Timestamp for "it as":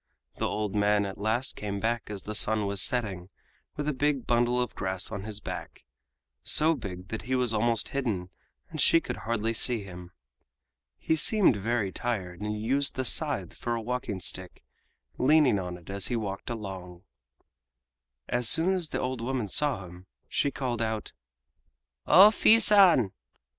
15.77-16.07